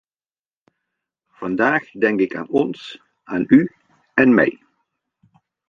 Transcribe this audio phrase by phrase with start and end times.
[1.31, 3.71] Vandaag denk ik aan ons, aan u
[4.13, 4.61] en mij.